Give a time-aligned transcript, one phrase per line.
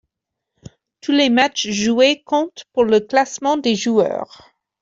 [1.01, 4.51] Tous les matches joués comptent pour le classement des joueurs.